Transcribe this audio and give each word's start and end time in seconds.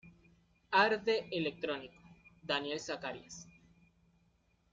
Arte 0.71 1.27
electrónico: 1.29 2.01
Daniel 2.41 2.79
Zacarías. 2.79 3.47